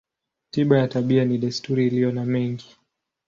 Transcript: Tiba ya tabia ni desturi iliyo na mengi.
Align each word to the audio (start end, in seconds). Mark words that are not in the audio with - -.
Tiba 0.51 0.77
ya 0.77 0.87
tabia 0.87 1.25
ni 1.25 1.37
desturi 1.37 1.87
iliyo 1.87 2.11
na 2.11 2.25
mengi. 2.25 2.77